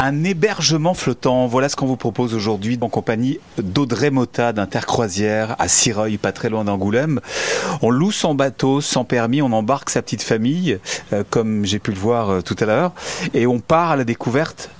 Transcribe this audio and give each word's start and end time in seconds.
un 0.00 0.24
hébergement 0.24 0.94
flottant, 0.94 1.46
voilà 1.46 1.68
ce 1.68 1.76
qu'on 1.76 1.86
vous 1.86 1.96
propose 1.96 2.34
aujourd'hui 2.34 2.78
en 2.80 2.88
compagnie 2.88 3.38
d'Audrey 3.58 4.10
Mota 4.10 4.54
d'Intercroisière 4.54 5.56
à 5.58 5.68
Sireuil, 5.68 6.16
pas 6.16 6.32
très 6.32 6.48
loin 6.48 6.64
d'Angoulême. 6.64 7.20
On 7.82 7.90
loue 7.90 8.10
son 8.10 8.34
bateau 8.34 8.80
sans 8.80 9.04
permis, 9.04 9.42
on 9.42 9.52
embarque 9.52 9.90
sa 9.90 10.00
petite 10.00 10.22
famille, 10.22 10.78
euh, 11.12 11.22
comme 11.28 11.66
j'ai 11.66 11.78
pu 11.78 11.92
le 11.92 11.98
voir 11.98 12.30
euh, 12.30 12.40
tout 12.40 12.56
à 12.60 12.64
l'heure, 12.64 12.92
et 13.34 13.46
on 13.46 13.60
part 13.60 13.90
à 13.90 13.96
la 13.96 14.04
découverte 14.04 14.70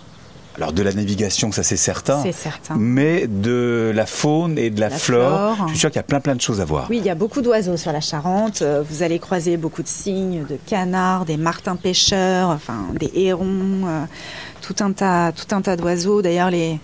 alors 0.57 0.73
de 0.73 0.83
la 0.83 0.93
navigation, 0.93 1.53
ça 1.53 1.63
c'est 1.63 1.77
certain, 1.77 2.23
certain, 2.33 2.77
mais 2.77 3.27
de 3.27 3.93
la 3.95 4.07
faune 4.07 4.59
et 4.59 4.71
de 4.71 4.81
la, 4.81 4.91
flore. 4.91 5.57
Je 5.67 5.71
suis 5.71 5.79
sûr 5.79 5.91
qu'il 5.91 5.97
y 5.97 6.01
a 6.01 6.05
plein 6.05 6.21
plein 6.21 6.35
de 6.35 6.41
choses 6.41 6.61
à 6.61 6.65
voir. 6.65 6.87
Oui, 6.91 6.99
il 6.99 7.05
y 7.05 7.11
a 7.11 7.15
beaucoup 7.15 7.41
d'oiseaux 7.41 7.77
sur 7.77 7.93
la 7.93 8.01
Charente. 8.01 8.63
Euh, 8.63 8.83
vous 8.89 9.03
allez 9.03 9.19
croiser 9.19 9.57
beaucoup 9.57 9.83
de 9.83 9.89
cygnes, 9.89 10.45
de 10.49 10.59
canards, 10.67 11.25
des 11.25 11.37
martins 11.37 11.77
pêcheurs, 11.77 12.49
enfin 12.49 12.87
des 12.99 13.11
hérons 13.15 14.07
tout 14.61 14.77
un 14.81 14.93
tas, 14.93 15.33
tout 15.33 15.55
un 15.55 15.63
tas 15.63 15.77
d'oiseaux. 15.77 16.23
D'ailleurs, 16.23 16.51
les, 16.51 16.79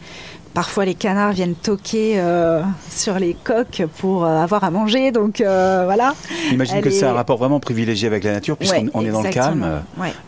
parfois 0.56 0.86
les 0.86 0.94
canards 0.94 1.32
viennent 1.32 1.54
toquer 1.54 2.14
euh, 2.16 2.62
sur 2.90 3.18
les 3.18 3.34
coques 3.34 3.82
pour 3.98 4.24
euh, 4.24 4.42
avoir 4.42 4.64
à 4.64 4.70
manger. 4.70 5.12
Donc 5.12 5.42
euh, 5.42 5.82
voilà. 5.84 6.14
J'imagine 6.48 6.80
que 6.80 6.88
c'est 6.88 7.04
un 7.04 7.12
rapport 7.12 7.36
vraiment 7.36 7.60
privilégié 7.60 8.08
avec 8.08 8.24
la 8.24 8.32
nature, 8.32 8.56
puisqu'on 8.56 9.04
est 9.04 9.10
dans 9.10 9.22
le 9.22 9.28
calme. 9.28 9.82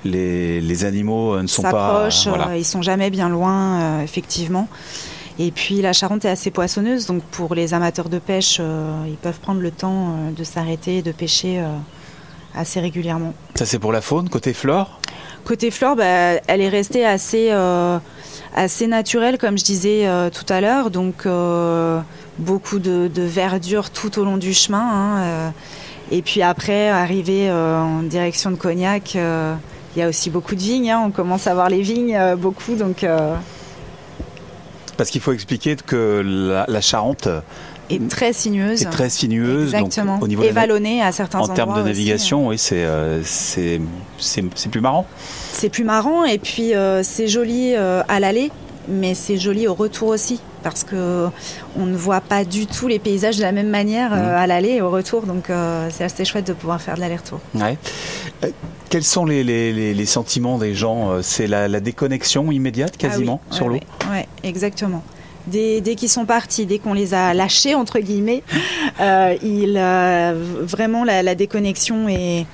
Les, 0.04 0.84
animaux 0.84 1.40
ne 1.40 1.46
sont 1.46 1.62
pas. 1.62 2.10
Voilà. 2.26 2.58
ils 2.58 2.64
sont 2.64 2.82
jamais 2.82 3.08
bien 3.08 3.30
loin, 3.30 4.02
effectivement. 4.02 4.68
Et 5.38 5.50
puis 5.50 5.80
la 5.80 5.92
Charente 5.94 6.24
est 6.26 6.30
assez 6.30 6.50
poissonneuse, 6.50 7.06
donc 7.06 7.22
pour 7.22 7.54
les 7.54 7.72
amateurs 7.72 8.10
de 8.10 8.18
pêche, 8.18 8.60
ils 9.06 9.16
peuvent 9.16 9.40
prendre 9.40 9.60
le 9.60 9.70
temps 9.70 10.14
de 10.36 10.44
s'arrêter, 10.44 11.00
de 11.00 11.10
pêcher 11.10 11.62
assez 12.54 12.80
régulièrement. 12.80 13.32
Ça 13.54 13.64
c'est 13.64 13.78
pour 13.78 13.92
la 13.92 14.02
faune, 14.02 14.28
côté 14.28 14.52
flore? 14.52 15.00
Côté 15.44 15.70
flore, 15.70 15.96
bah, 15.96 16.04
elle 16.46 16.60
est 16.60 16.68
restée 16.68 17.06
assez, 17.06 17.50
assez 18.54 18.86
naturelle, 18.86 19.38
comme 19.38 19.58
je 19.58 19.64
disais 19.64 20.06
euh, 20.06 20.30
tout 20.30 20.50
à 20.52 20.60
l'heure. 20.60 20.90
Donc, 20.90 21.26
euh, 21.26 22.00
beaucoup 22.38 22.78
de, 22.78 23.10
verdure 23.16 23.90
tout 23.90 24.18
au 24.18 24.24
long 24.24 24.36
du 24.36 24.54
chemin. 24.54 24.80
Hein, 24.80 25.52
et 26.10 26.22
puis 26.22 26.42
après, 26.42 26.88
arrivé 26.88 27.50
en 27.50 28.02
direction 28.02 28.50
de 28.50 28.56
Cognac, 28.56 29.14
il 29.14 29.98
y 29.98 30.02
a 30.02 30.08
aussi 30.08 30.30
beaucoup 30.30 30.54
de 30.54 30.60
vignes. 30.60 30.90
Hein. 30.90 31.02
on 31.04 31.10
commence 31.10 31.46
à 31.46 31.54
voir 31.54 31.68
les 31.68 31.82
vignes 31.82 32.18
beaucoup. 32.36 32.76
Donc, 32.76 33.04
Parce 34.96 35.10
qu'il 35.10 35.20
faut 35.20 35.32
expliquer 35.32 35.76
que 35.76 36.64
la 36.66 36.80
Charente 36.80 37.28
est 37.90 38.08
très 38.08 38.32
sinueuse. 38.32 38.86
Très 38.90 39.10
sinueuse. 39.10 39.74
Exactement. 39.74 40.18
au 40.20 40.28
niveau 40.28 40.42
et 40.42 40.50
vallonnée 40.50 41.02
à 41.02 41.12
certains 41.12 41.38
endroits. 41.38 41.52
En 41.52 41.56
termes 41.56 41.76
de 41.78 41.82
navigation, 41.82 42.48
oui, 42.48 42.60
euh, 42.72 43.20
c'est 43.24 43.80
c'est 44.18 44.42
plus 44.70 44.80
marrant. 44.80 45.06
C'est 45.52 45.68
plus 45.68 45.84
marrant 45.84 46.24
et 46.24 46.38
puis 46.38 46.74
euh, 46.74 47.02
c'est 47.02 47.28
joli 47.28 47.74
euh, 47.74 48.02
à 48.08 48.20
l'aller, 48.20 48.50
mais 48.88 49.14
c'est 49.14 49.36
joli 49.36 49.66
au 49.66 49.74
retour 49.74 50.08
aussi 50.08 50.40
parce 50.62 50.84
que 50.84 51.28
on 51.78 51.86
ne 51.86 51.96
voit 51.96 52.20
pas 52.20 52.44
du 52.44 52.66
tout 52.66 52.88
les 52.88 52.98
paysages 52.98 53.36
de 53.36 53.42
la 53.42 53.52
même 53.52 53.68
manière 53.68 54.10
mmh. 54.10 54.18
à 54.18 54.46
l'aller 54.46 54.70
et 54.70 54.82
au 54.82 54.90
retour. 54.90 55.22
Donc 55.22 55.50
c'est 55.90 56.04
assez 56.04 56.24
chouette 56.24 56.46
de 56.46 56.52
pouvoir 56.52 56.80
faire 56.80 56.96
de 56.96 57.00
l'aller-retour. 57.00 57.40
Ouais. 57.54 57.76
Quels 58.90 59.04
sont 59.04 59.26
les, 59.26 59.44
les, 59.44 59.92
les, 59.92 60.06
sentiments 60.06 60.56
des 60.56 60.74
gens 60.74 61.22
C'est 61.22 61.46
la, 61.46 61.68
la, 61.68 61.80
déconnexion 61.80 62.50
immédiate 62.50 62.96
quasiment 62.96 63.40
ah 63.50 63.54
sur 63.54 63.68
l'eau 63.68 63.80
Oui, 64.10 64.20
exactement 64.42 65.02
dès, 65.48 65.94
qu'ils 65.96 66.08
sont 66.08 66.26
partis, 66.26 66.66
dès 66.66 66.78
qu'on 66.78 66.92
les 66.92 67.14
a 67.14 67.34
lâchés, 67.34 67.74
entre 67.74 67.98
guillemets, 67.98 68.42
euh, 69.00 69.36
euh, 69.42 70.44
vraiment 70.62 71.04
la, 71.04 71.34
déconnexion 71.34 72.08
est 72.08 72.46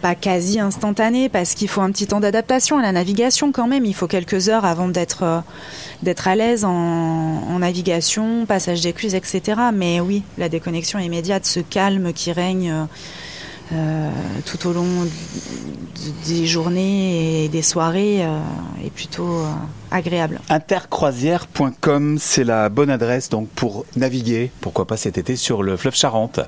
pas 0.00 0.14
quasi 0.16 0.58
instantanée 0.58 1.28
parce 1.28 1.54
qu'il 1.54 1.68
faut 1.68 1.80
un 1.80 1.92
petit 1.92 2.08
temps 2.08 2.18
d'adaptation 2.18 2.78
à 2.78 2.82
la 2.82 2.90
navigation 2.90 3.52
quand 3.52 3.68
même. 3.68 3.84
Il 3.84 3.94
faut 3.94 4.08
quelques 4.08 4.48
heures 4.48 4.64
avant 4.64 4.88
d'être 4.88 5.22
euh, 5.22 6.14
à 6.24 6.36
l'aise 6.36 6.64
en, 6.64 7.58
navigation, 7.60 8.44
passage 8.46 8.80
d'écluses, 8.80 9.14
etc. 9.14 9.60
Mais 9.72 10.00
oui, 10.00 10.22
la 10.38 10.48
déconnexion 10.48 10.98
immédiate, 10.98 11.46
ce 11.46 11.60
calme 11.60 12.12
qui 12.12 12.32
règne. 12.32 12.86
Euh, 13.72 14.10
tout 14.44 14.68
au 14.68 14.72
long 14.72 14.86
des 16.26 16.46
journées 16.46 17.44
et 17.44 17.48
des 17.48 17.62
soirées 17.62 18.24
euh, 18.24 18.38
est 18.84 18.90
plutôt 18.90 19.38
euh, 19.40 19.46
agréable. 19.90 20.40
Intercroisière.com, 20.48 22.18
c'est 22.18 22.44
la 22.44 22.68
bonne 22.68 22.90
adresse 22.90 23.28
donc 23.28 23.48
pour 23.48 23.86
naviguer, 23.96 24.50
pourquoi 24.60 24.86
pas 24.86 24.96
cet 24.96 25.16
été 25.16 25.36
sur 25.36 25.62
le 25.62 25.76
fleuve 25.76 25.94
Charente. 25.94 26.40